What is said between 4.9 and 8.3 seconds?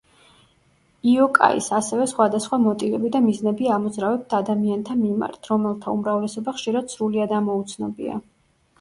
მიმართ, რომელთა უმრავლესობა ხშირად სრულიად ამოუცნობია.